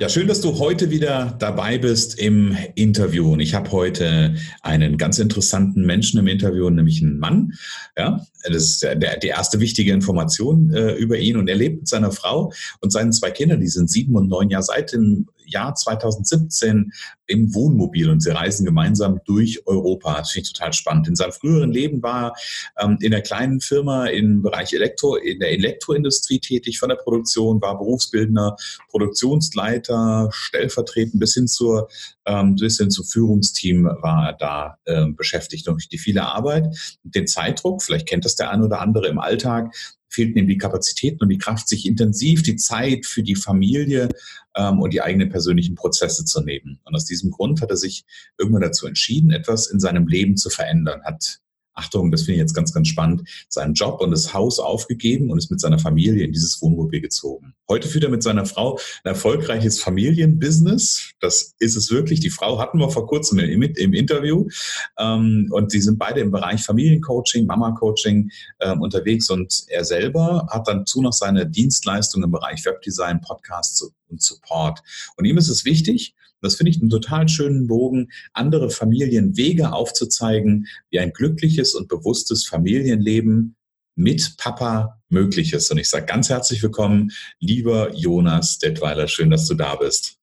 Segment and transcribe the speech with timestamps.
[0.00, 3.34] Ja, schön, dass du heute wieder dabei bist im Interview.
[3.34, 7.52] Und ich habe heute einen ganz interessanten Menschen im Interview, nämlich einen Mann.
[7.98, 11.36] Ja, das ist der, die erste wichtige Information äh, über ihn.
[11.36, 14.48] Und er lebt mit seiner Frau und seinen zwei Kindern, die sind sieben und neun
[14.48, 16.92] Jahre seit dem Jahr 2017
[17.26, 20.18] im Wohnmobil und sie reisen gemeinsam durch Europa.
[20.18, 21.08] Das finde ich total spannend.
[21.08, 22.34] In seinem früheren Leben war
[22.76, 26.96] er ähm, in der kleinen Firma im Bereich Elektro, in der Elektroindustrie tätig von der
[26.96, 28.56] Produktion, war Berufsbildner,
[28.88, 31.88] Produktionsleiter, stellvertretend bis hin zur
[32.26, 37.26] ähm, bis hin zum Führungsteam war er da äh, beschäftigt durch die viele Arbeit, den
[37.26, 39.74] Zeitdruck, vielleicht kennt das der eine oder andere im Alltag,
[40.10, 44.08] fehlten ihm die Kapazitäten und die Kraft, sich intensiv die Zeit für die Familie
[44.56, 46.80] ähm, und die eigenen persönlichen Prozesse zu nehmen.
[46.84, 48.04] Und aus diesem Grund hat er sich
[48.38, 51.40] irgendwann dazu entschieden, etwas in seinem Leben zu verändern, hat
[51.74, 55.38] Achtung, das finde ich jetzt ganz, ganz spannend, seinen Job und das Haus aufgegeben und
[55.38, 57.54] ist mit seiner Familie in dieses Wohnmobil gezogen.
[57.68, 61.12] Heute führt er mit seiner Frau ein erfolgreiches Familienbusiness.
[61.20, 62.20] Das ist es wirklich.
[62.20, 64.48] Die Frau hatten wir vor kurzem im, im Interview.
[64.98, 69.30] Ähm, und die sind beide im Bereich Familiencoaching, Mama-Coaching ähm, unterwegs.
[69.30, 73.78] Und er selber hat dann zu noch seine Dienstleistung im Bereich Webdesign, Podcasts
[74.10, 74.80] und Support.
[75.16, 79.72] Und ihm ist es wichtig, das finde ich einen total schönen Bogen, andere Familien Wege
[79.72, 83.56] aufzuzeigen, wie ein glückliches und bewusstes Familienleben
[83.94, 85.70] mit Papa möglich ist.
[85.70, 89.08] Und ich sage ganz herzlich willkommen, lieber Jonas Detweiler.
[89.08, 90.16] Schön, dass du da bist.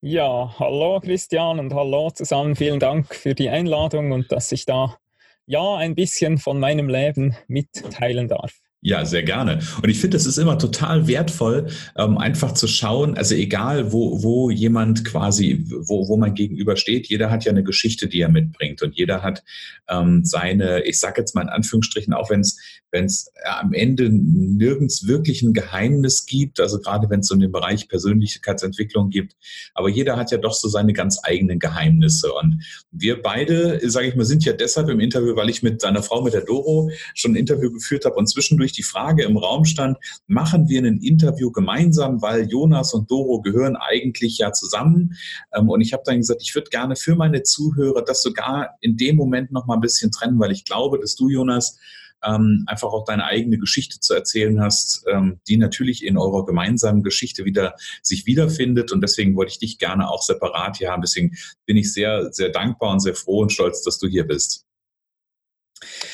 [0.00, 2.56] Ja, hallo Christian und hallo zusammen.
[2.56, 4.98] Vielen Dank für die Einladung und dass ich da
[5.46, 8.52] ja ein bisschen von meinem Leben mitteilen darf.
[8.82, 9.60] Ja, sehr gerne.
[9.82, 11.66] Und ich finde, es ist immer total wertvoll,
[11.96, 17.30] ähm, einfach zu schauen, also egal, wo, wo jemand quasi, wo, wo man gegenübersteht, jeder
[17.30, 18.82] hat ja eine Geschichte, die er mitbringt.
[18.82, 19.42] Und jeder hat
[19.88, 22.58] ähm, seine, ich sage jetzt mal in Anführungsstrichen, auch wenn es
[23.04, 27.52] es am Ende nirgends wirklich ein Geheimnis gibt, also gerade wenn es so in den
[27.52, 29.36] Bereich Persönlichkeitsentwicklung gibt,
[29.74, 32.32] aber jeder hat ja doch so seine ganz eigenen Geheimnisse.
[32.32, 36.02] Und wir beide, sage ich mal, sind ja deshalb im Interview, weil ich mit seiner
[36.02, 39.64] Frau, mit der Doro, schon ein Interview geführt habe und zwischendurch die Frage im Raum
[39.64, 45.16] stand, machen wir ein Interview gemeinsam, weil Jonas und Doro gehören eigentlich ja zusammen.
[45.54, 48.96] Ähm, und ich habe dann gesagt, ich würde gerne für meine Zuhörer das sogar in
[48.96, 51.78] dem Moment noch mal ein bisschen trennen, weil ich glaube, dass du, Jonas,
[52.24, 57.02] ähm, einfach auch deine eigene Geschichte zu erzählen hast, ähm, die natürlich in eurer gemeinsamen
[57.02, 58.92] Geschichte wieder sich wiederfindet.
[58.92, 61.02] Und deswegen wollte ich dich gerne auch separat hier haben.
[61.02, 64.64] Deswegen bin ich sehr, sehr dankbar und sehr froh und stolz, dass du hier bist.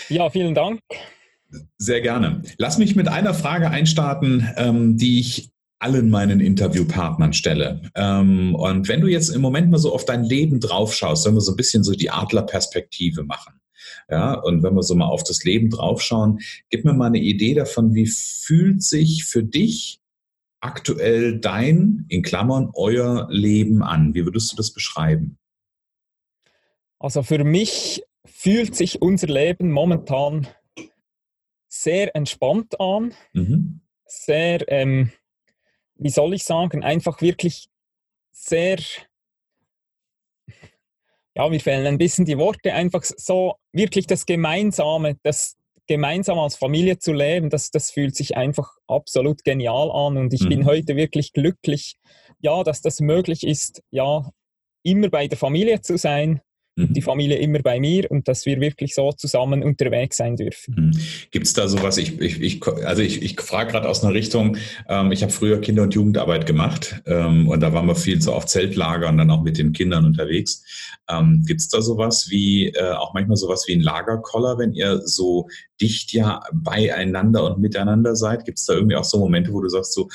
[0.08, 0.80] Ja, vielen Dank.
[1.78, 2.42] Sehr gerne.
[2.58, 7.82] Lass mich mit einer Frage einstarten, ähm, die ich allen meinen Interviewpartnern stelle.
[7.96, 11.40] Ähm, und wenn du jetzt im Moment mal so auf dein Leben draufschaust, sollen wir
[11.40, 13.54] so ein bisschen so die Adlerperspektive machen.
[14.08, 17.54] Ja, und wenn wir so mal auf das Leben draufschauen, gib mir mal eine Idee
[17.54, 20.00] davon, wie fühlt sich für dich
[20.60, 24.14] aktuell dein, in Klammern, euer Leben an?
[24.14, 25.38] Wie würdest du das beschreiben?
[26.98, 30.46] Also für mich fühlt sich unser Leben momentan
[31.72, 33.80] sehr entspannt an, mhm.
[34.04, 35.10] sehr, ähm,
[35.94, 37.70] wie soll ich sagen, einfach wirklich
[38.30, 38.78] sehr,
[41.34, 45.56] ja, mir fehlen ein bisschen die Worte, einfach so wirklich das Gemeinsame, das
[45.86, 50.42] gemeinsam als Familie zu leben, das, das fühlt sich einfach absolut genial an und ich
[50.42, 50.48] mhm.
[50.50, 51.96] bin heute wirklich glücklich,
[52.40, 54.30] ja, dass das möglich ist, ja,
[54.82, 56.42] immer bei der Familie zu sein,
[56.76, 56.92] mhm.
[56.92, 60.74] die Familie immer bei mir und dass wir wirklich so zusammen unterwegs sein dürfen.
[60.76, 61.00] Mhm.
[61.30, 64.56] Gibt es da sowas, ich, ich, ich, also ich, ich frage gerade aus einer Richtung,
[64.88, 68.32] ähm, ich habe früher Kinder- und Jugendarbeit gemacht ähm, und da waren wir viel so
[68.32, 70.64] auf Zeltlager und dann auch mit den Kindern unterwegs.
[71.08, 75.00] Ähm, Gibt es da sowas wie, äh, auch manchmal sowas wie ein Lagerkoller, wenn ihr
[75.04, 75.48] so
[75.80, 78.44] dicht ja beieinander und miteinander seid?
[78.44, 80.08] Gibt es da irgendwie auch so Momente, wo du sagst so,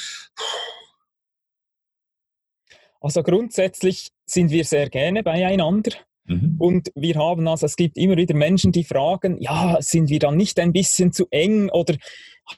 [3.00, 5.92] also grundsätzlich sind wir sehr gerne beieinander.
[6.28, 6.56] Mhm.
[6.60, 10.38] Und wir haben also, es gibt immer wieder Menschen, die fragen, ja, sind wir dann
[10.38, 11.96] nicht ein bisschen zu eng oder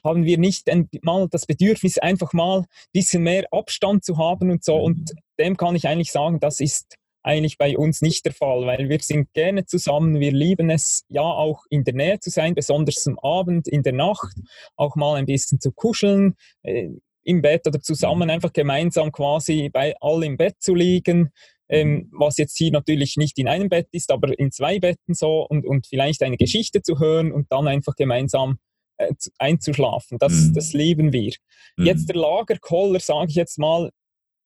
[0.04, 4.50] haben wir nicht ein, mal das Bedürfnis, einfach mal ein bisschen mehr Abstand zu haben
[4.50, 4.78] und so.
[4.78, 4.84] Mhm.
[4.84, 8.88] Und dem kann ich eigentlich sagen, das ist eigentlich bei uns nicht der Fall, weil
[8.88, 13.06] wir sind gerne zusammen, wir lieben es ja auch in der Nähe zu sein, besonders
[13.06, 14.34] am Abend, in der Nacht,
[14.76, 16.88] auch mal ein bisschen zu kuscheln, äh,
[17.22, 18.30] im Bett oder zusammen mhm.
[18.30, 21.30] einfach gemeinsam quasi bei all im Bett zu liegen,
[21.70, 25.46] ähm, was jetzt hier natürlich nicht in einem Bett ist, aber in zwei Betten so
[25.48, 28.58] und, und vielleicht eine Geschichte zu hören und dann einfach gemeinsam
[28.98, 30.18] äh, einzuschlafen.
[30.18, 30.54] Das, mhm.
[30.54, 31.32] das lieben wir.
[31.76, 31.86] Mhm.
[31.86, 33.90] Jetzt der Lagerkoller, sage ich jetzt mal,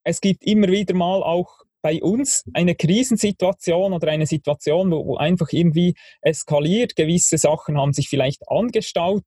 [0.05, 5.17] es gibt immer wieder mal auch bei uns eine Krisensituation oder eine Situation, wo, wo
[5.17, 6.97] einfach irgendwie eskaliert.
[6.97, 9.25] Gewisse Sachen haben sich vielleicht angestaut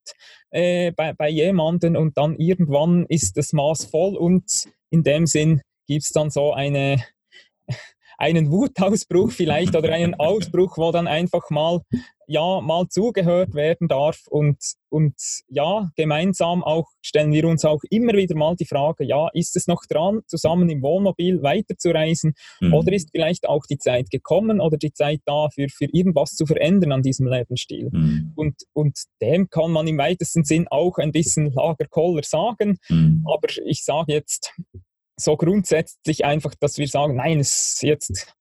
[0.51, 5.61] äh, bei, bei jemandem und dann irgendwann ist das Maß voll und in dem Sinn
[5.87, 7.03] gibt es dann so eine,
[8.17, 11.81] einen Wutausbruch vielleicht oder einen Ausbruch, wo dann einfach mal
[12.27, 14.57] ja mal zugehört werden darf und,
[14.89, 15.15] und
[15.47, 19.67] ja, gemeinsam auch stellen wir uns auch immer wieder mal die Frage, ja, ist es
[19.67, 22.73] noch dran, zusammen im Wohnmobil weiterzureisen mhm.
[22.73, 26.45] oder ist vielleicht auch die Zeit gekommen oder die Zeit da für, für irgendwas zu
[26.45, 27.89] verändern an diesem Lebensstil?
[27.91, 28.33] Mhm.
[28.35, 33.25] Und, und dem kann man im weitesten Sinn auch ein bisschen Lagerkoller sagen, mhm.
[33.25, 34.53] aber ich sage jetzt
[35.19, 38.37] so grundsätzlich einfach, dass wir sagen, nein, es ist jetzt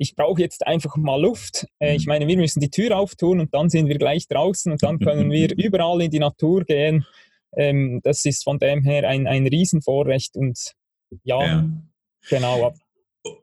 [0.00, 1.66] ich brauche jetzt einfach mal Luft.
[1.78, 2.12] Äh, ich mhm.
[2.12, 5.30] meine, wir müssen die Tür auftun und dann sind wir gleich draußen und dann können
[5.30, 7.04] wir überall in die Natur gehen.
[7.54, 10.72] Ähm, das ist von dem her ein, ein Riesenvorrecht und
[11.22, 11.70] ja, ja.
[12.30, 12.74] genau.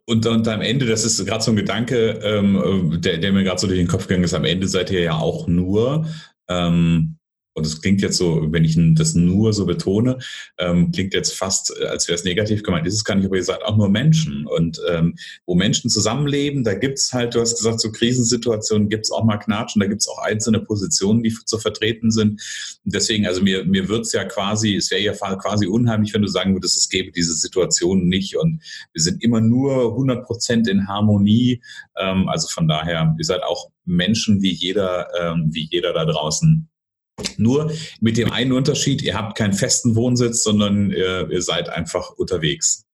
[0.06, 3.60] Und, und am Ende, das ist gerade so ein Gedanke, ähm, der, der, mir gerade
[3.60, 6.08] so durch den Kopf gegangen ist, am Ende seid ihr ja auch nur
[6.50, 7.18] ähm,
[7.58, 10.20] und es klingt jetzt so, wenn ich das nur so betone,
[10.60, 12.86] ähm, klingt jetzt fast, äh, als wäre es negativ gemeint.
[12.86, 14.46] Ist es gar nicht, aber ihr seid auch nur Menschen.
[14.46, 15.16] Und ähm,
[15.48, 19.80] wo Menschen zusammenleben, da gibt's halt, du hast gesagt, so Krisensituationen gibt's auch mal Knatschen,
[19.80, 22.40] da gibt's auch einzelne Positionen, die zu vertreten sind.
[22.84, 26.54] Deswegen, also mir, mir wird's ja quasi, es wäre ja quasi unheimlich, wenn du sagen
[26.54, 28.38] würdest, es gäbe diese Situation nicht.
[28.38, 28.62] Und
[28.94, 31.64] wir sind immer nur 100 Prozent in Harmonie.
[31.98, 36.70] Ähm, also von daher, ihr seid auch Menschen wie jeder, ähm, wie jeder da draußen.
[37.38, 42.12] Nur mit dem einen Unterschied, ihr habt keinen festen Wohnsitz, sondern ihr, ihr seid einfach
[42.12, 42.88] unterwegs.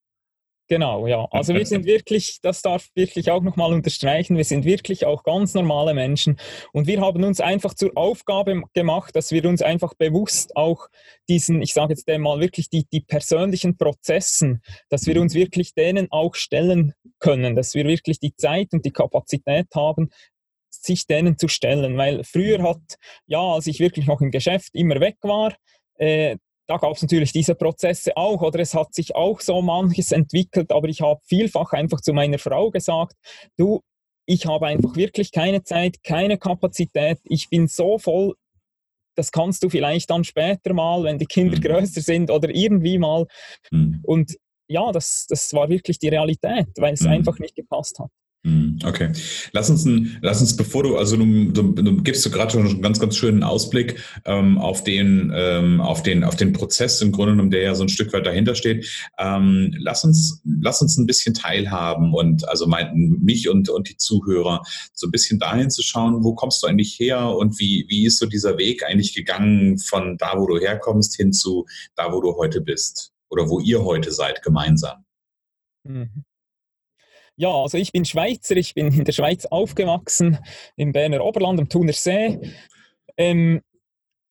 [0.70, 1.28] Genau, ja.
[1.30, 5.54] Also wir sind wirklich, das darf wirklich auch nochmal unterstreichen, wir sind wirklich auch ganz
[5.54, 6.38] normale Menschen
[6.72, 10.88] und wir haben uns einfach zur Aufgabe gemacht, dass wir uns einfach bewusst auch
[11.28, 16.08] diesen, ich sage jetzt mal wirklich die, die persönlichen Prozessen, dass wir uns wirklich denen
[16.12, 20.12] auch stellen können, dass wir wirklich die Zeit und die Kapazität haben,
[20.74, 21.98] sich denen zu stellen.
[21.98, 22.98] Weil früher hat,
[23.28, 25.54] ja, als ich wirklich noch im Geschäft immer weg war,
[25.98, 26.38] äh,
[26.68, 30.72] da gab es natürlich diese Prozesse auch oder es hat sich auch so manches entwickelt,
[30.72, 33.16] aber ich habe vielfach einfach zu meiner Frau gesagt,
[33.58, 33.81] du,
[34.25, 38.36] ich habe einfach wirklich keine Zeit, keine Kapazität, ich bin so voll,
[39.16, 41.62] das kannst du vielleicht dann später mal, wenn die Kinder mhm.
[41.62, 43.28] größer sind oder irgendwie mal.
[43.69, 44.00] Mhm.
[44.04, 44.38] Und
[44.68, 47.10] ja, das, das war wirklich die Realität, weil es mhm.
[47.10, 48.10] einfach nicht gepasst hat.
[48.45, 49.10] Hm, okay.
[49.54, 49.88] Lass uns,
[50.22, 53.16] lass uns, bevor du, also du, du, du gibst du gerade schon einen ganz, ganz
[53.16, 57.62] schönen Ausblick ähm, auf den, ähm, auf den, auf den Prozess im Grunde genommen, der
[57.62, 58.90] ja so ein Stück weit dahinter steht.
[59.18, 63.95] Ähm, lass uns, lass uns ein bisschen teilhaben und also mein, mich und, und die
[63.95, 64.62] Zuhörer
[64.92, 68.19] so ein bisschen dahin zu schauen, wo kommst du eigentlich her und wie, wie ist
[68.19, 72.36] so dieser Weg eigentlich gegangen von da, wo du herkommst, hin zu da, wo du
[72.36, 75.06] heute bist oder wo ihr heute seid gemeinsam?
[75.86, 76.25] Mhm.
[77.35, 80.38] Ja, also ich bin Schweizer, ich bin in der Schweiz aufgewachsen,
[80.75, 82.39] im Berner Oberland, am Thuner See.
[83.18, 83.62] Ähm,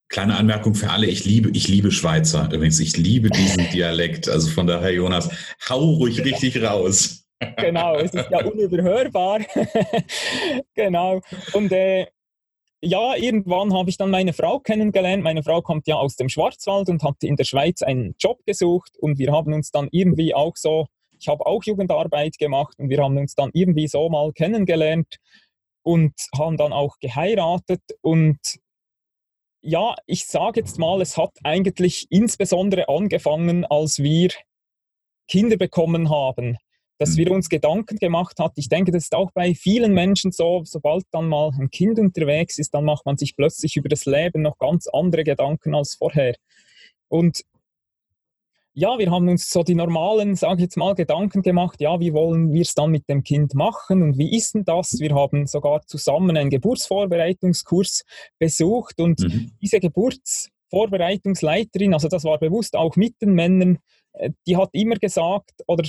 [0.08, 2.49] Kleine Anmerkung für alle, ich liebe, ich liebe Schweizer.
[2.52, 4.28] Übrigens, ich liebe diesen Dialekt.
[4.28, 5.31] Also von daher, Jonas,
[5.69, 6.25] hau ruhig ja.
[6.25, 7.25] richtig raus.
[7.56, 9.40] Genau, es ist ja unüberhörbar.
[10.75, 11.20] genau.
[11.54, 12.06] Und äh,
[12.82, 15.23] ja, irgendwann habe ich dann meine Frau kennengelernt.
[15.23, 18.92] Meine Frau kommt ja aus dem Schwarzwald und hat in der Schweiz einen Job gesucht
[18.99, 20.87] und wir haben uns dann irgendwie auch so
[21.23, 25.19] ich habe auch Jugendarbeit gemacht und wir haben uns dann irgendwie so mal kennengelernt
[25.83, 27.81] und haben dann auch geheiratet.
[28.00, 28.38] Und
[29.62, 34.31] ja, ich sage jetzt mal, es hat eigentlich insbesondere angefangen, als wir
[35.29, 36.57] Kinder bekommen haben,
[36.99, 38.52] dass wir uns Gedanken gemacht hat.
[38.57, 42.59] Ich denke, das ist auch bei vielen Menschen so, sobald dann mal ein Kind unterwegs
[42.59, 46.35] ist, dann macht man sich plötzlich über das Leben noch ganz andere Gedanken als vorher.
[47.09, 47.43] Und
[48.75, 52.14] ja, wir haben uns so die normalen, sage ich jetzt mal, Gedanken gemacht, ja, wie
[52.14, 54.99] wollen wir es dann mit dem Kind machen und wie ist denn das?
[54.99, 58.02] Wir haben sogar zusammen einen Geburtsvorbereitungskurs
[58.38, 59.52] besucht und mhm.
[59.61, 63.79] diese Geburtsvorbereitungsleiterin, also das war bewusst auch mit den Männern,
[64.14, 65.85] äh, die hat immer gesagt oder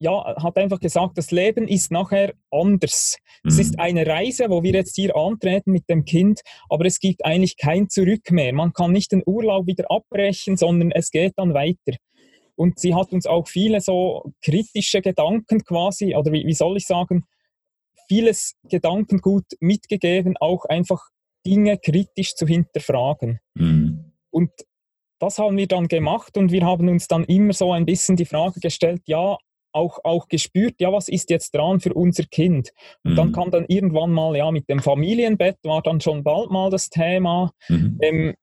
[0.00, 3.16] ja, hat einfach gesagt, das Leben ist nachher anders.
[3.42, 3.48] Mhm.
[3.48, 3.80] Es ist mhm.
[3.80, 7.88] eine Reise, wo wir jetzt hier antreten mit dem Kind, aber es gibt eigentlich kein
[7.88, 8.52] Zurück mehr.
[8.52, 11.96] Man kann nicht den Urlaub wieder abbrechen, sondern es geht dann weiter.
[12.58, 16.86] Und sie hat uns auch viele so kritische Gedanken quasi, oder wie, wie soll ich
[16.86, 17.24] sagen,
[18.08, 21.00] vieles Gedankengut mitgegeben, auch einfach
[21.46, 23.38] Dinge kritisch zu hinterfragen.
[23.54, 24.12] Mhm.
[24.30, 24.50] Und
[25.20, 28.24] das haben wir dann gemacht und wir haben uns dann immer so ein bisschen die
[28.24, 29.36] Frage gestellt, ja,
[29.72, 32.72] auch, auch gespürt, ja, was ist jetzt dran für unser Kind?
[33.04, 33.16] Und mhm.
[33.16, 36.90] dann kam dann irgendwann mal, ja, mit dem Familienbett war dann schon bald mal das
[36.90, 37.52] Thema.
[37.68, 37.98] Mhm.
[38.02, 38.34] Ähm,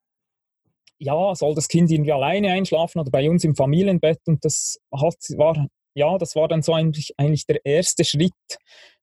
[0.99, 4.19] ja, soll das Kind irgendwie alleine einschlafen oder bei uns im Familienbett?
[4.25, 8.31] Und das hat, war, ja, das war dann so eigentlich, eigentlich der erste Schritt,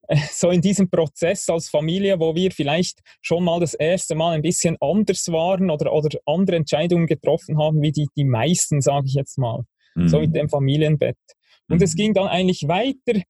[0.09, 4.33] äh, so in diesem Prozess als Familie, wo wir vielleicht schon mal das erste Mal
[4.35, 9.07] ein bisschen anders waren oder, oder andere Entscheidungen getroffen haben, wie die, die meisten, sage
[9.07, 10.09] ich jetzt mal, mhm.
[10.09, 11.19] so mit dem Familienbett.
[11.69, 11.85] Und mhm.
[11.85, 13.21] es ging dann eigentlich weiter.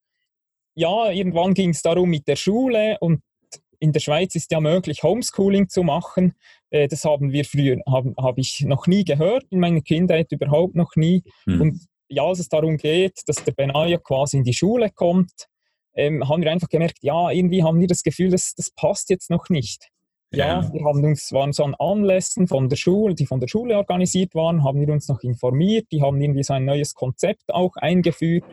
[0.74, 3.20] Ja, irgendwann ging es darum mit der Schule und
[3.78, 6.34] in der Schweiz ist ja möglich, Homeschooling zu machen.
[6.72, 10.96] Äh, das haben wir früher, habe ich noch nie gehört, in meiner Kindheit überhaupt noch
[10.96, 11.22] nie.
[11.46, 11.60] Mhm.
[11.60, 15.48] Und ja, als es darum geht, dass der Benaya quasi in die Schule kommt,
[15.94, 19.30] ähm, haben wir einfach gemerkt, ja, irgendwie haben wir das Gefühl, das, das passt jetzt
[19.30, 19.88] noch nicht.
[20.34, 23.48] Ja, ja, wir haben uns, waren so an Anlässen von der Schule, die von der
[23.48, 27.52] Schule organisiert waren, haben wir uns noch informiert, die haben irgendwie so ein neues Konzept
[27.52, 28.44] auch eingeführt.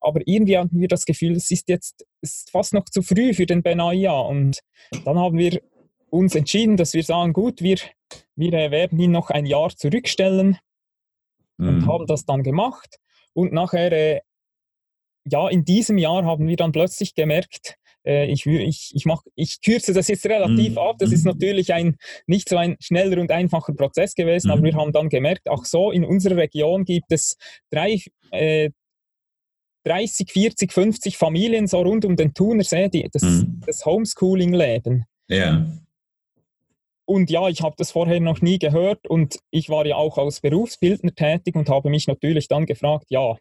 [0.00, 3.44] Aber irgendwie hatten wir das Gefühl, es ist jetzt ist fast noch zu früh für
[3.44, 4.18] den Benaya.
[4.18, 4.60] Und
[5.04, 5.60] dann haben wir
[6.10, 7.78] uns entschieden, dass wir sagen, gut, wir,
[8.36, 10.58] wir äh, werden ihn noch ein Jahr zurückstellen
[11.56, 11.68] mhm.
[11.68, 12.98] und haben das dann gemacht.
[13.32, 14.20] Und nachher, äh,
[15.24, 19.60] ja, in diesem Jahr haben wir dann plötzlich gemerkt, äh, ich, ich, ich, mach, ich
[19.60, 20.78] kürze das jetzt relativ mhm.
[20.78, 20.96] ab.
[20.98, 21.32] Das ist mhm.
[21.32, 24.52] natürlich ein nicht so ein schneller und einfacher Prozess gewesen, mhm.
[24.52, 27.36] aber wir haben dann gemerkt, ach so, in unserer Region gibt es
[27.70, 28.00] drei,
[28.30, 28.70] äh,
[29.84, 33.62] 30, 40, 50 Familien so rund um den Thunersee, die das, mhm.
[33.66, 35.04] das Homeschooling leben.
[35.28, 35.66] Ja.
[37.10, 40.40] Und ja, ich habe das vorher noch nie gehört und ich war ja auch als
[40.40, 43.36] Berufsbildner tätig und habe mich natürlich dann gefragt, ja,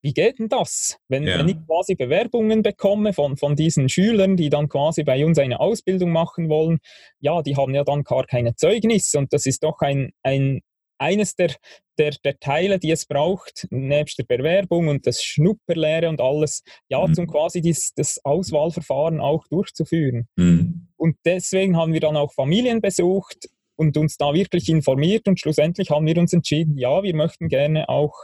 [0.00, 1.38] wie geht denn das, wenn, ja.
[1.38, 5.60] wenn ich quasi Bewerbungen bekomme von, von diesen Schülern, die dann quasi bei uns eine
[5.60, 6.78] Ausbildung machen wollen?
[7.20, 10.62] Ja, die haben ja dann gar keine Zeugnisse und das ist doch ein, ein
[10.98, 11.54] eines der,
[11.98, 17.06] der, der Teile, die es braucht, nebst der Bewerbung und das Schnupperlehre und alles, ja,
[17.06, 17.14] mhm.
[17.14, 20.28] zum quasi dies, das Auswahlverfahren auch durchzuführen.
[20.36, 20.88] Mhm.
[20.96, 25.90] Und deswegen haben wir dann auch Familien besucht und uns da wirklich informiert und schlussendlich
[25.90, 28.14] haben wir uns entschieden, ja, wir möchten gerne auch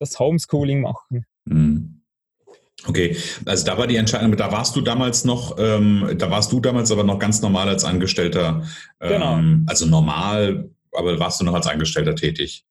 [0.00, 1.24] das Homeschooling machen.
[1.44, 2.00] Mhm.
[2.86, 6.60] Okay, also da war die Entscheidung, da warst du damals noch, ähm, da warst du
[6.60, 8.66] damals aber noch ganz normal als Angestellter,
[8.98, 9.38] genau.
[9.38, 9.70] ähm, genau.
[9.70, 12.64] also normal aber warst du noch als Angestellter tätig?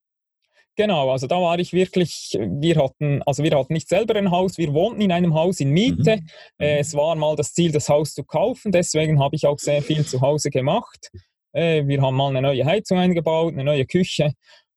[0.76, 4.58] Genau, also da war ich wirklich, wir hatten, also wir hatten nicht selber ein Haus,
[4.58, 6.16] wir wohnten in einem Haus in Miete.
[6.16, 6.26] Mhm.
[6.58, 9.82] Äh, es war mal das Ziel, das Haus zu kaufen, deswegen habe ich auch sehr
[9.82, 11.12] viel zu Hause gemacht.
[11.52, 14.32] Äh, wir haben mal eine neue Heizung eingebaut, eine neue Küche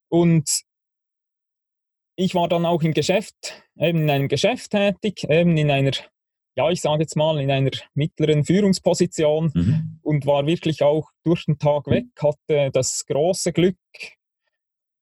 [0.10, 0.62] und
[2.16, 5.92] ich war dann auch im Geschäft, eben in einem Geschäft tätig, eben in einer
[6.58, 10.00] ja, ich sage jetzt mal, in einer mittleren Führungsposition mhm.
[10.02, 13.78] und war wirklich auch durch den Tag weg, hatte das große Glück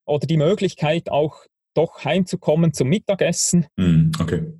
[0.04, 3.66] oder die Möglichkeit, auch doch heimzukommen zum Mittagessen.
[3.76, 4.12] Mhm.
[4.20, 4.52] Okay.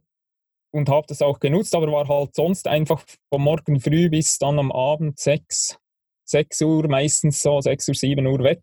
[0.71, 4.59] Und habe das auch genutzt, aber war halt sonst einfach vom Morgen früh bis dann
[4.59, 5.79] am Abend 6,
[6.25, 8.62] 6 Uhr, meistens so 6 Uhr, 7 Uhr weg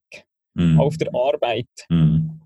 [0.56, 0.80] mhm.
[0.80, 1.70] auf der Arbeit.
[1.90, 2.42] Mhm.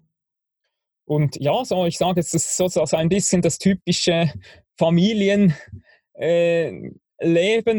[1.06, 4.34] Und ja, so, ich sage jetzt, das ist so, so ein bisschen das typische
[4.78, 5.56] Familienleben.
[6.20, 6.92] Äh,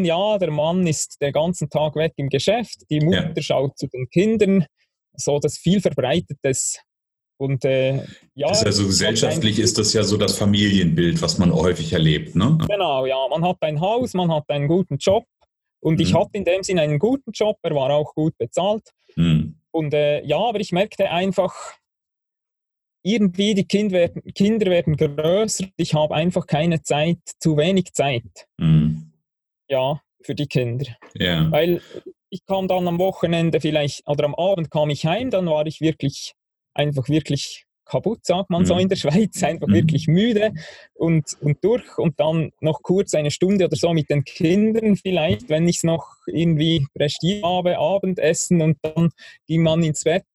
[0.04, 3.42] ja, der Mann ist den ganzen Tag weg im Geschäft, die Mutter ja.
[3.42, 4.66] schaut zu den Kindern,
[5.14, 6.80] so das viel verbreitetes.
[7.40, 8.02] Und äh,
[8.34, 8.48] ja.
[8.48, 12.58] Also gesellschaftlich ist das ja so das Familienbild, was man häufig erlebt, ne?
[12.68, 13.16] Genau, ja.
[13.30, 15.24] Man hat ein Haus, man hat einen guten Job.
[15.80, 16.00] Und mhm.
[16.00, 18.82] ich hatte in dem Sinne einen guten Job, er war auch gut bezahlt.
[19.14, 19.56] Mhm.
[19.70, 21.54] Und äh, ja, aber ich merkte einfach,
[23.08, 25.66] irgendwie die kind werden, Kinder werden größer.
[25.76, 28.46] Ich habe einfach keine Zeit, zu wenig Zeit.
[28.58, 29.12] Mhm.
[29.68, 30.86] Ja, für die Kinder.
[31.14, 31.50] Ja.
[31.50, 31.80] Weil
[32.28, 35.80] ich kam dann am Wochenende vielleicht, oder am Abend kam ich heim, dann war ich
[35.80, 36.34] wirklich,
[36.74, 38.66] einfach wirklich kaputt, sagt man mhm.
[38.66, 39.74] so in der Schweiz, einfach mhm.
[39.74, 40.52] wirklich müde
[40.94, 45.48] und, und durch und dann noch kurz eine Stunde oder so mit den Kindern vielleicht,
[45.48, 49.10] wenn ich es noch irgendwie prestiert habe, Abendessen und dann
[49.46, 50.26] ging man ins Bett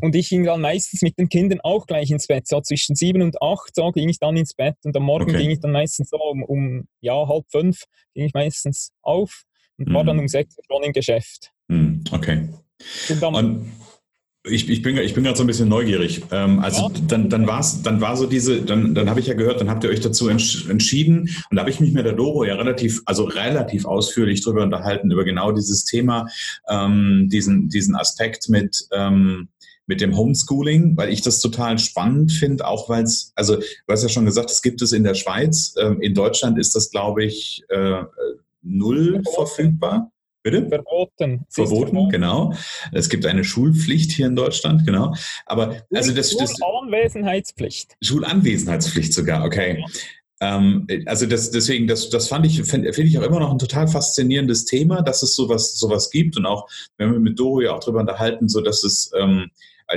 [0.00, 2.46] und ich ging dann meistens mit den Kindern auch gleich ins Bett.
[2.46, 4.76] So zwischen sieben und acht so ging ich dann ins Bett.
[4.84, 5.38] Und am Morgen okay.
[5.38, 9.44] ging ich dann meistens so um, um, ja, halb fünf ging ich meistens auf
[9.78, 9.94] und mhm.
[9.94, 11.52] war dann um sechs schon im Geschäft.
[11.68, 12.04] Mhm.
[12.10, 12.48] Okay.
[13.08, 13.72] Und dann, und
[14.46, 16.22] ich, ich bin, ich bin gerade so ein bisschen neugierig.
[16.30, 17.00] Ähm, also ja.
[17.08, 19.84] dann, dann, war's, dann war so diese, dann, dann habe ich ja gehört, dann habt
[19.84, 23.24] ihr euch dazu entschieden und da habe ich mich mit der Doro ja relativ, also
[23.24, 26.28] relativ ausführlich drüber unterhalten, über genau dieses Thema,
[26.68, 29.48] ähm, diesen, diesen Aspekt mit, ähm,
[29.86, 34.02] mit dem Homeschooling, weil ich das total spannend finde, auch weil es, also du hast
[34.02, 35.74] ja schon gesagt, es gibt es in der Schweiz.
[35.78, 38.02] Ähm, in Deutschland ist das, glaube ich, äh,
[38.62, 39.34] null verboten.
[39.34, 40.10] verfügbar.
[40.42, 40.68] Bitte?
[40.68, 41.46] Verboten.
[41.48, 42.54] Verboten, verboten, genau.
[42.92, 45.14] Es gibt eine Schulpflicht hier in Deutschland, genau.
[45.46, 47.96] Aber also das, Schulanwesenheitspflicht.
[48.02, 49.82] Schulanwesenheitspflicht sogar, okay.
[50.40, 53.58] Ähm, also das, deswegen, das, das fand ich, finde find ich auch immer noch ein
[53.58, 57.72] total faszinierendes Thema, dass es sowas, sowas gibt und auch, wenn wir mit Doro ja
[57.72, 59.50] auch darüber unterhalten, so dass es, ähm,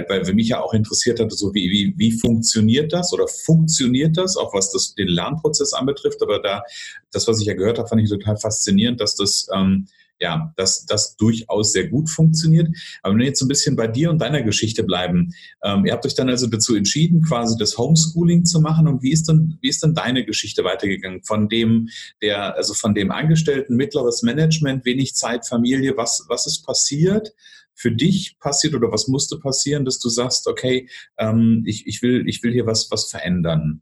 [0.08, 4.18] weil für mich ja auch interessiert hat, so wie, wie, wie funktioniert das oder funktioniert
[4.18, 6.64] das, auch was das, den Lernprozess anbetrifft, aber da,
[7.12, 9.88] das, was ich ja gehört habe, fand ich total faszinierend, dass das, ähm,
[10.20, 12.76] ja, dass das durchaus sehr gut funktioniert.
[13.02, 16.06] Aber wenn wir jetzt ein bisschen bei dir und deiner Geschichte bleiben, ähm, ihr habt
[16.06, 18.88] euch dann also dazu entschieden, quasi das Homeschooling zu machen.
[18.88, 21.24] Und wie ist denn, wie ist denn deine Geschichte weitergegangen?
[21.24, 21.90] Von dem,
[22.22, 27.34] der, also von dem Angestellten, mittleres Management, wenig Zeit, Familie, was, was ist passiert?
[27.78, 32.28] Für dich passiert oder was musste passieren, dass du sagst, okay, ähm, ich, ich, will,
[32.28, 33.82] ich will hier was, was verändern?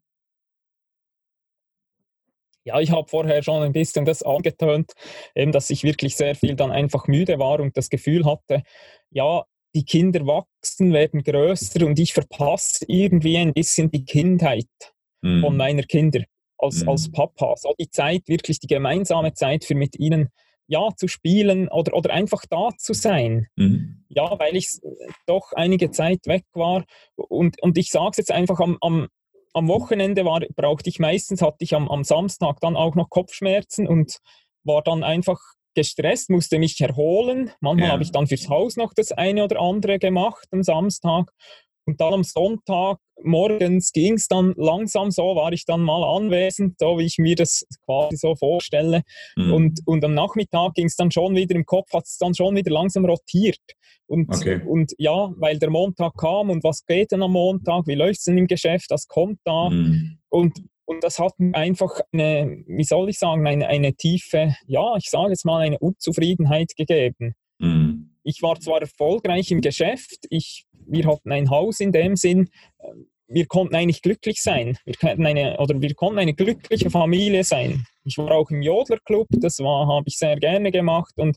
[2.65, 4.91] Ja, ich habe vorher schon ein bisschen das angetönt,
[5.35, 8.63] eben, dass ich wirklich sehr viel dann einfach müde war und das Gefühl hatte,
[9.11, 14.67] ja, die Kinder wachsen, werden größer und ich verpasse irgendwie ein bisschen die Kindheit
[15.21, 15.41] mhm.
[15.41, 16.23] von meiner Kinder
[16.57, 16.89] als, mhm.
[16.89, 17.55] als Papa.
[17.55, 20.29] So die Zeit, wirklich die gemeinsame Zeit für mit ihnen
[20.67, 23.48] ja, zu spielen oder, oder einfach da zu sein.
[23.55, 24.03] Mhm.
[24.10, 24.79] Ja, weil ich
[25.25, 26.86] doch einige Zeit weg war.
[27.15, 29.07] Und, und ich sage es jetzt einfach am, am
[29.55, 33.88] am Wochenende war, brauchte ich meistens, hatte ich am, am Samstag dann auch noch Kopfschmerzen
[33.88, 34.19] und
[34.65, 35.39] war dann einfach
[35.75, 37.51] gestresst, musste mich erholen.
[37.62, 37.93] Manchmal ja.
[37.93, 41.31] habe ich dann fürs Haus noch das eine oder andere gemacht am Samstag.
[41.85, 46.79] Und dann am Sonntag morgens ging es dann langsam so, war ich dann mal anwesend,
[46.79, 49.03] so wie ich mir das quasi so vorstelle.
[49.35, 49.53] Mhm.
[49.53, 52.55] Und, und am Nachmittag ging es dann schon wieder im Kopf, hat es dann schon
[52.55, 53.61] wieder langsam rotiert.
[54.07, 54.61] Und, okay.
[54.65, 58.25] und ja, weil der Montag kam und was geht denn am Montag, wie läuft es
[58.25, 59.69] denn im Geschäft, das kommt da.
[59.69, 60.19] Mhm.
[60.29, 64.95] Und, und das hat mir einfach eine, wie soll ich sagen, eine, eine tiefe, ja,
[64.97, 67.35] ich sage jetzt mal, eine Unzufriedenheit gegeben.
[67.59, 68.11] Mhm.
[68.23, 72.49] Ich war zwar erfolgreich im Geschäft, ich, wir hatten ein Haus in dem Sinn,
[72.83, 74.77] ähm, wir konnten eigentlich glücklich sein.
[74.85, 77.85] Wir konnten eine, oder wir konnten eine glückliche Familie sein.
[78.03, 81.35] Ich war auch im Jodlerclub, das habe ich sehr gerne gemacht und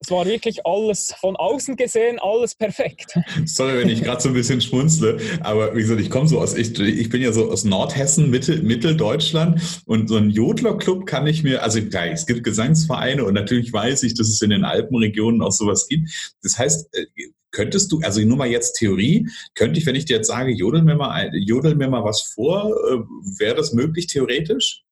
[0.00, 3.18] es war wirklich alles von außen gesehen, alles perfekt.
[3.46, 6.54] Sorry, wenn ich gerade so ein bisschen schmunzle, aber wie gesagt, ich komme so aus,
[6.54, 11.42] ich, ich bin ja so aus Nordhessen, Mittel, Mitteldeutschland und so ein Jodlerclub kann ich
[11.42, 15.40] mir, also klar, es gibt Gesangsvereine und natürlich weiß ich, dass es in den Alpenregionen
[15.40, 16.10] auch sowas gibt.
[16.42, 17.06] Das heißt, äh,
[17.54, 20.82] könntest du, also nur mal jetzt Theorie, könnte ich, wenn ich dir jetzt sage, jodel
[20.82, 22.98] mir mal, jodel mir mal was vor, äh,
[23.38, 24.82] wäre das möglich theoretisch?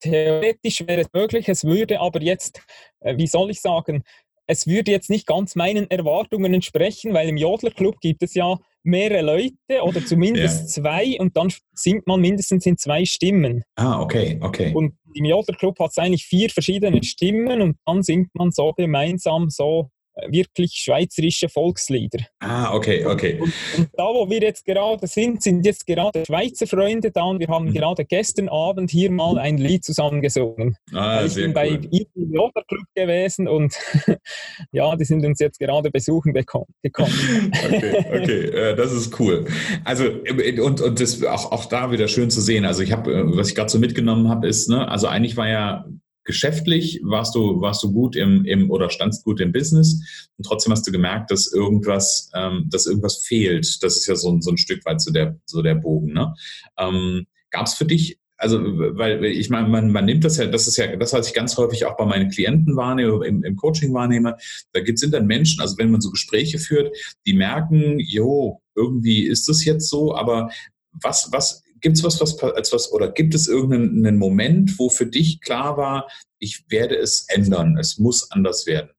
[0.00, 2.62] Theoretisch wäre es möglich, es würde aber jetzt,
[3.00, 4.04] äh, wie soll ich sagen,
[4.46, 9.22] es würde jetzt nicht ganz meinen Erwartungen entsprechen, weil im Jodlerclub gibt es ja mehrere
[9.22, 10.66] Leute oder zumindest ja.
[10.66, 13.62] zwei und dann singt man mindestens in zwei Stimmen.
[13.76, 14.72] Ah, okay, okay.
[14.74, 19.50] Und im Jodlerclub hat es eigentlich vier verschiedene Stimmen und dann singt man so gemeinsam
[19.50, 19.90] so
[20.28, 22.20] wirklich schweizerische Volkslieder.
[22.40, 23.38] Ah, okay, okay.
[23.40, 27.40] Und, und, da, wo wir jetzt gerade sind, sind jetzt gerade Schweizer Freunde da und
[27.40, 27.74] wir haben mhm.
[27.74, 30.76] gerade gestern Abend hier mal ein Lied zusammengesungen.
[30.92, 31.52] Ah, ich bin cool.
[31.52, 33.74] bei Eaton Yoga Club gewesen und
[34.72, 36.66] ja, die sind uns jetzt gerade besuchen gekommen.
[36.84, 39.46] okay, okay, äh, das ist cool.
[39.84, 42.64] Also, äh, und, und das auch, auch da wieder schön zu sehen.
[42.64, 45.48] Also, ich habe, äh, was ich gerade so mitgenommen habe, ist, ne, also eigentlich war
[45.48, 45.84] ja
[46.24, 50.72] geschäftlich warst du, warst du gut im, im oder standst gut im Business und trotzdem
[50.72, 53.82] hast du gemerkt, dass irgendwas, ähm, dass irgendwas fehlt.
[53.82, 56.12] Das ist ja so, so ein Stück weit so der, so der Bogen.
[56.12, 56.34] Ne?
[56.78, 60.66] Ähm, Gab es für dich also, weil ich meine, man, man nimmt das ja, das
[60.66, 63.92] ist ja das, was ich ganz häufig auch bei meinen Klienten wahrnehme, im, im Coaching
[63.92, 64.36] wahrnehme.
[64.72, 69.26] Da gibt sind dann Menschen, also wenn man so Gespräche führt, die merken, jo, irgendwie
[69.26, 70.50] ist das jetzt so, aber
[70.92, 75.06] was, was Gibt es was, was als was oder gibt es irgendeinen Moment, wo für
[75.06, 78.90] dich klar war, ich werde es ändern, es muss anders werden?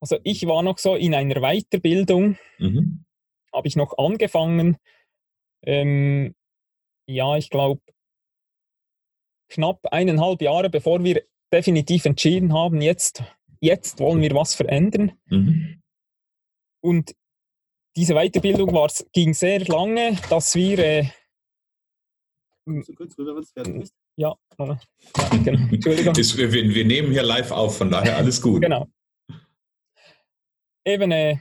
[0.00, 3.04] Also ich war noch so in einer Weiterbildung, mhm.
[3.52, 4.76] habe ich noch angefangen.
[5.62, 6.34] Ähm,
[7.08, 7.80] ja, ich glaube,
[9.48, 13.22] knapp eineinhalb Jahre bevor wir definitiv entschieden haben, jetzt,
[13.60, 15.12] jetzt wollen wir was verändern.
[15.26, 15.82] Mhm.
[16.82, 17.14] Und
[17.96, 20.78] diese Weiterbildung war, ging sehr lange, dass wir.
[20.78, 21.06] Äh,
[22.94, 23.94] kurz rüber, was fertig ist.
[24.16, 24.78] Ja, ja
[25.44, 25.68] genau.
[25.70, 26.14] Entschuldigung.
[26.16, 28.62] Ist, wir, wir, nehmen hier live auf, von daher alles gut.
[28.62, 28.86] genau.
[30.84, 31.38] Eben, äh,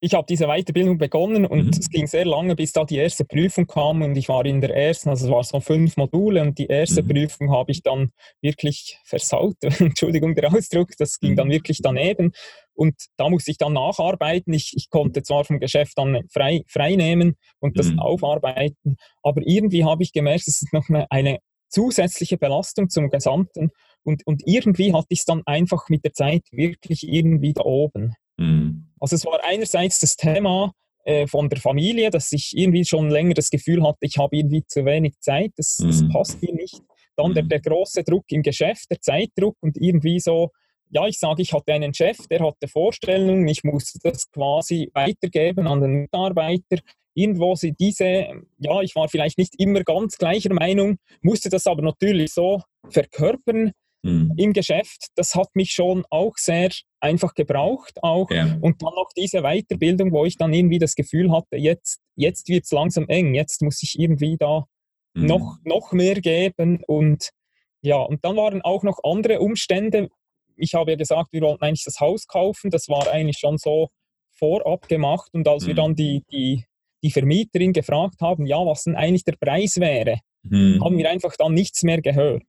[0.00, 1.70] ich habe diese Weiterbildung begonnen und mhm.
[1.70, 4.76] es ging sehr lange, bis da die erste Prüfung kam und ich war in der
[4.76, 7.08] ersten, also es waren so fünf Module und die erste mhm.
[7.08, 9.56] Prüfung habe ich dann wirklich versaut.
[9.62, 11.52] Entschuldigung der Ausdruck, das ging dann mhm.
[11.52, 12.32] wirklich daneben
[12.74, 14.52] und da musste ich dann nacharbeiten.
[14.52, 17.98] Ich, ich konnte zwar vom Geschäft dann frei, frei nehmen und das mhm.
[17.98, 23.70] aufarbeiten, aber irgendwie habe ich gemerkt, es ist noch eine, eine zusätzliche Belastung zum Gesamten
[24.04, 28.14] und, und irgendwie hatte ich es dann einfach mit der Zeit wirklich irgendwie da oben.
[28.36, 28.92] Mhm.
[29.00, 30.72] Also es war einerseits das Thema,
[31.04, 34.64] äh, von der Familie, dass ich irgendwie schon länger das Gefühl hatte, ich habe irgendwie
[34.66, 35.86] zu wenig Zeit, das, mhm.
[35.88, 36.80] das passt mir nicht.
[37.16, 37.48] Dann der, mhm.
[37.48, 40.50] der große Druck im Geschäft, der Zeitdruck und irgendwie so,
[40.90, 45.66] ja, ich sage, ich hatte einen Chef, der hatte Vorstellungen, ich musste das quasi weitergeben
[45.66, 46.78] an den Mitarbeiter.
[47.14, 48.26] Irgendwo sie diese,
[48.58, 53.72] ja, ich war vielleicht nicht immer ganz gleicher Meinung, musste das aber natürlich so verkörpern
[54.04, 54.32] mhm.
[54.36, 55.08] im Geschäft.
[55.16, 56.70] Das hat mich schon auch sehr
[57.00, 58.30] einfach gebraucht auch.
[58.30, 58.56] Ja.
[58.60, 62.64] Und dann noch diese Weiterbildung, wo ich dann irgendwie das Gefühl hatte, jetzt, jetzt wird
[62.64, 64.64] es langsam eng, jetzt muss ich irgendwie da
[65.14, 65.26] mhm.
[65.26, 66.82] noch, noch mehr geben.
[66.86, 67.30] Und
[67.80, 70.08] ja, und dann waren auch noch andere Umstände.
[70.56, 72.70] Ich habe ja gesagt, wir wollten eigentlich das Haus kaufen.
[72.70, 73.88] Das war eigentlich schon so
[74.32, 75.30] vorab gemacht.
[75.32, 75.68] Und als mhm.
[75.68, 76.64] wir dann die, die,
[77.02, 80.82] die Vermieterin gefragt haben, ja, was denn eigentlich der Preis wäre, mhm.
[80.82, 82.42] haben wir einfach dann nichts mehr gehört.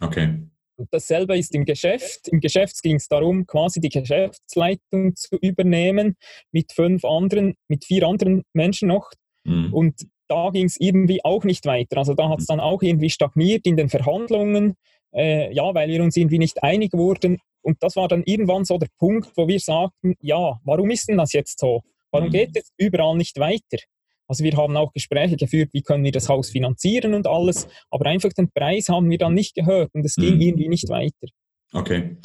[0.00, 0.48] Okay.
[0.76, 2.28] Und dasselbe ist im Geschäft.
[2.28, 6.16] Im Geschäft ging es darum, quasi die Geschäftsleitung zu übernehmen
[6.50, 9.10] mit fünf anderen, mit vier anderen Menschen noch.
[9.44, 9.72] Mhm.
[9.72, 11.98] Und da ging es irgendwie auch nicht weiter.
[11.98, 14.74] Also da hat es dann auch irgendwie stagniert in den Verhandlungen,
[15.14, 17.38] äh, ja, weil wir uns irgendwie nicht einig wurden.
[17.62, 21.16] Und das war dann irgendwann so der Punkt, wo wir sagten, ja, warum ist denn
[21.16, 21.82] das jetzt so?
[22.10, 22.32] Warum mhm.
[22.32, 23.78] geht es überall nicht weiter?
[24.26, 28.06] Also wir haben auch Gespräche geführt, wie können wir das Haus finanzieren und alles, aber
[28.06, 30.40] einfach den Preis haben wir dann nicht gehört und es ging mhm.
[30.40, 31.28] irgendwie nicht weiter.
[31.72, 32.16] Okay.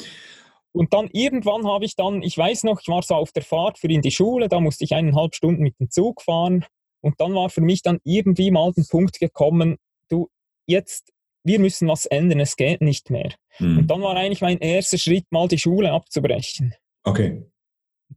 [0.72, 3.78] Und dann irgendwann habe ich dann, ich weiß noch, ich war so auf der Fahrt
[3.78, 6.64] für in die Schule, da musste ich eineinhalb Stunden mit dem Zug fahren
[7.00, 9.76] und dann war für mich dann irgendwie mal der Punkt gekommen,
[10.08, 10.28] du,
[10.66, 11.12] jetzt,
[11.44, 13.32] wir müssen was ändern, es geht nicht mehr.
[13.58, 13.78] Mhm.
[13.78, 16.74] Und dann war eigentlich mein erster Schritt, mal die Schule abzubrechen.
[17.04, 17.44] Okay.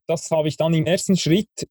[0.08, 1.68] Das habe ich dann im ersten Schritt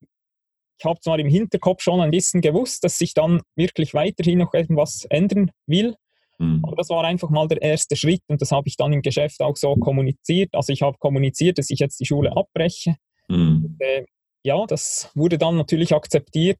[0.83, 4.53] ich habe zwar im Hinterkopf schon ein bisschen gewusst, dass sich dann wirklich weiterhin noch
[4.53, 5.95] etwas ändern will,
[6.38, 6.61] mhm.
[6.65, 9.41] aber das war einfach mal der erste Schritt und das habe ich dann im Geschäft
[9.43, 10.53] auch so kommuniziert.
[10.55, 12.97] Also ich habe kommuniziert, dass ich jetzt die Schule abbreche.
[13.29, 13.65] Mhm.
[13.65, 14.07] Und, äh,
[14.43, 16.59] ja, das wurde dann natürlich akzeptiert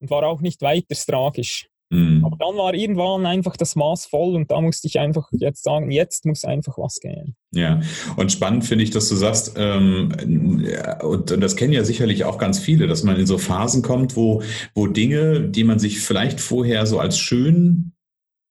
[0.00, 1.68] und war auch nicht weiter tragisch.
[1.90, 2.24] Mhm.
[2.24, 5.90] Aber dann war irgendwann einfach das Maß voll und da musste ich einfach jetzt sagen,
[5.90, 7.36] jetzt muss einfach was gehen.
[7.52, 7.80] Ja,
[8.16, 10.12] und spannend finde ich, dass du sagst, ähm,
[11.02, 14.14] und, und das kennen ja sicherlich auch ganz viele, dass man in so Phasen kommt,
[14.14, 14.42] wo,
[14.74, 17.92] wo Dinge, die man sich vielleicht vorher so als schön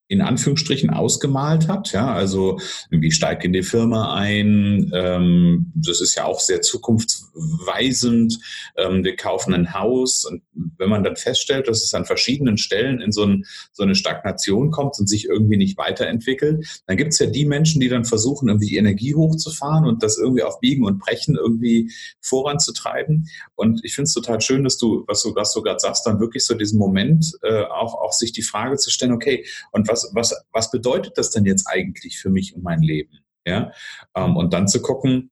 [0.09, 1.91] in Anführungsstrichen ausgemalt hat.
[1.91, 4.91] Ja, also irgendwie steigt in die Firma ein.
[4.93, 8.39] Ähm, das ist ja auch sehr zukunftsweisend.
[8.75, 10.41] Ähm, wir kaufen ein Haus und
[10.77, 14.71] wenn man dann feststellt, dass es an verschiedenen Stellen in so, ein, so eine Stagnation
[14.71, 18.49] kommt und sich irgendwie nicht weiterentwickelt, dann gibt es ja die Menschen, die dann versuchen,
[18.49, 23.29] irgendwie Energie hochzufahren und das irgendwie auf Biegen und Brechen irgendwie voranzutreiben.
[23.55, 26.45] Und ich finde es total schön, dass du, was du, du gerade sagst, dann wirklich
[26.45, 30.31] so diesen Moment äh, auch, auch sich die Frage zu stellen, okay, und was was,
[30.31, 33.19] was, was bedeutet das denn jetzt eigentlich für mich und mein Leben?
[33.45, 33.71] Ja?
[34.15, 35.31] Ähm, und dann zu gucken,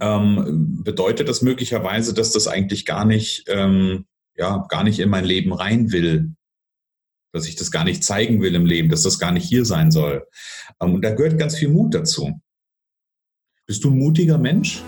[0.00, 5.24] ähm, bedeutet das möglicherweise, dass das eigentlich gar nicht, ähm, ja, gar nicht in mein
[5.24, 6.34] Leben rein will,
[7.32, 9.90] dass ich das gar nicht zeigen will im Leben, dass das gar nicht hier sein
[9.90, 10.26] soll.
[10.80, 12.40] Ähm, und da gehört ganz viel Mut dazu.
[13.66, 14.82] Bist du ein mutiger Mensch?